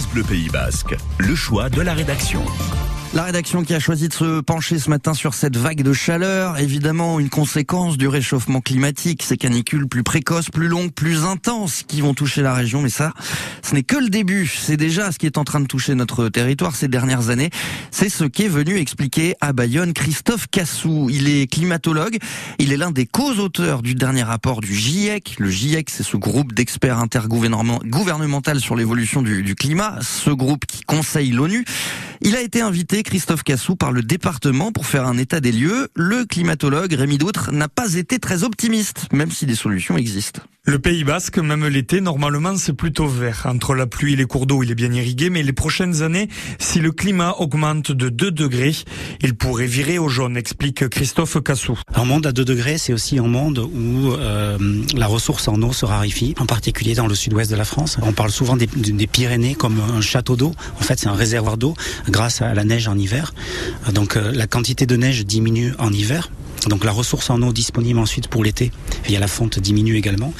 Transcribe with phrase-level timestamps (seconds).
[0.00, 2.42] France Bleu Pays Basque, le choix de la rédaction.
[3.12, 6.58] La rédaction qui a choisi de se pencher ce matin sur cette vague de chaleur,
[6.58, 12.02] évidemment une conséquence du réchauffement climatique, ces canicules plus précoces, plus longues, plus intenses qui
[12.02, 13.12] vont toucher la région, mais ça,
[13.68, 16.28] ce n'est que le début, c'est déjà ce qui est en train de toucher notre
[16.28, 17.50] territoire ces dernières années.
[17.90, 21.08] C'est ce qu'est venu expliquer à Bayonne Christophe Cassou.
[21.10, 22.16] Il est climatologue,
[22.60, 25.34] il est l'un des co-auteurs du dernier rapport du GIEC.
[25.40, 31.32] Le GIEC, c'est ce groupe d'experts intergouvernemental sur l'évolution du, climat, ce groupe qui conseille
[31.32, 31.64] l'ONU.
[32.22, 35.88] Il a été invité, Christophe Cassou, par le département pour faire un état des lieux.
[35.94, 40.42] Le climatologue Rémi Doutre n'a pas été très optimiste, même si des solutions existent.
[40.64, 43.46] Le Pays Basque, même l'été, normalement, c'est plutôt vert.
[43.46, 46.28] Entre la pluie et les cours d'eau, il est bien irrigué, mais les prochaines années,
[46.58, 48.76] si le climat augmente de 2 degrés,
[49.22, 51.78] il pourrait virer au jaune, explique Christophe Cassou.
[51.94, 54.58] Un monde à 2 degrés, c'est aussi un monde où euh,
[54.94, 57.96] la ressource en eau se raréfie, en particulier dans le sud-ouest de la France.
[58.02, 58.66] On parle souvent des,
[59.06, 60.52] Pyrénées comme un château d'eau.
[60.78, 61.74] En fait, c'est un réservoir d'eau
[62.10, 63.32] grâce à la neige en hiver.
[63.94, 66.28] Donc euh, la quantité de neige diminue en hiver.
[66.68, 68.70] Donc la ressource en eau disponible ensuite pour l'été
[69.06, 70.32] via la fonte diminue également.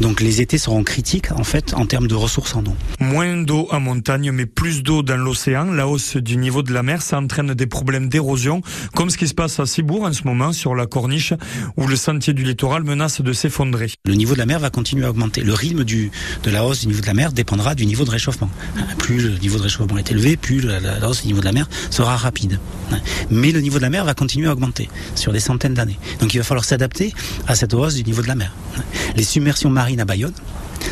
[0.00, 2.74] Donc les étés seront critiques en fait en termes de ressources en eau.
[3.00, 5.64] Moins d'eau en montagne mais plus d'eau dans l'océan.
[5.64, 8.60] La hausse du niveau de la mer, ça entraîne des problèmes d'érosion
[8.94, 11.32] comme ce qui se passe à Cibourg en ce moment sur la corniche
[11.76, 13.90] où le sentier du littoral menace de s'effondrer.
[14.04, 15.42] Le niveau de la mer va continuer à augmenter.
[15.42, 16.10] Le rythme du,
[16.42, 18.50] de la hausse du niveau de la mer dépendra du niveau de réchauffement.
[18.98, 21.52] Plus le niveau de réchauffement est élevé, plus la, la hausse du niveau de la
[21.52, 22.58] mer sera rapide.
[23.30, 25.98] Mais le niveau de la mer va continuer à augmenter sur des centaines d'années.
[26.20, 27.14] Donc il va falloir s'adapter
[27.46, 28.52] à cette hausse du niveau de la mer.
[29.16, 30.34] Les submersions marines à Bayonne,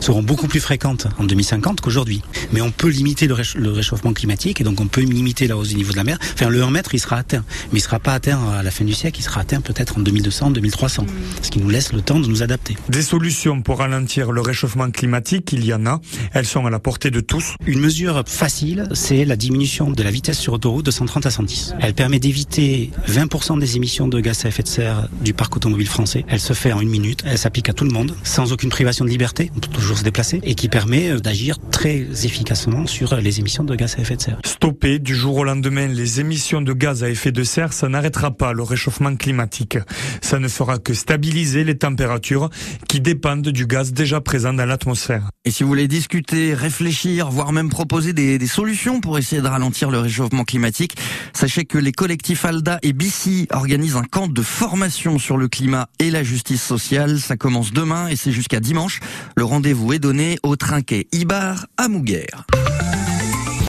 [0.00, 2.22] seront beaucoup plus fréquentes en 2050 qu'aujourd'hui.
[2.52, 3.34] Mais on peut limiter le,
[3.70, 6.18] réchauffement climatique et donc on peut limiter la hausse du niveau de la mer.
[6.34, 7.44] Enfin, le 1 mètre, il sera atteint.
[7.72, 9.98] Mais il ne sera pas atteint à la fin du siècle, il sera atteint peut-être
[9.98, 11.06] en 2200, 2300.
[11.42, 12.76] Ce qui nous laisse le temps de nous adapter.
[12.88, 16.00] Des solutions pour ralentir le réchauffement climatique, il y en a.
[16.32, 17.54] Elles sont à la portée de tous.
[17.66, 21.74] Une mesure facile, c'est la diminution de la vitesse sur autoroute de 130 à 110.
[21.80, 25.88] Elle permet d'éviter 20% des émissions de gaz à effet de serre du parc automobile
[25.88, 26.24] français.
[26.28, 27.22] Elle se fait en une minute.
[27.26, 29.50] Elle s'applique à tout le monde, sans aucune privation de liberté.
[29.56, 33.64] On peut toujours se déplacer et qui permet euh, d'agir très efficacement sur les émissions
[33.64, 34.38] de gaz à effet de serre.
[34.44, 38.32] Stopper du jour au lendemain les émissions de gaz à effet de serre, ça n'arrêtera
[38.32, 39.78] pas le réchauffement climatique.
[40.20, 42.50] Ça ne fera que stabiliser les températures
[42.88, 45.30] qui dépendent du gaz déjà présent dans l'atmosphère.
[45.44, 49.46] Et si vous voulez discuter, réfléchir, voire même proposer des, des, solutions pour essayer de
[49.46, 50.96] ralentir le réchauffement climatique,
[51.32, 55.88] sachez que les collectifs ALDA et BICI organisent un camp de formation sur le climat
[56.00, 57.20] et la justice sociale.
[57.20, 59.00] Ça commence demain et c'est jusqu'à dimanche.
[59.36, 62.26] Le rendez-vous est donné au trinquet Ibar à Mouguer.